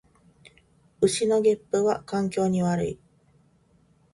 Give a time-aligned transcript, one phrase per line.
[0.99, 2.99] 牛のげっぷは環境に悪い